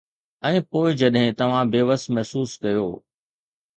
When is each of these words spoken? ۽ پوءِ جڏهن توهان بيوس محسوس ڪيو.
۽ 0.47 0.55
پوءِ 0.75 0.87
جڏهن 1.01 1.29
توهان 1.41 1.65
بيوس 1.75 2.03
محسوس 2.19 2.51
ڪيو. 2.65 2.89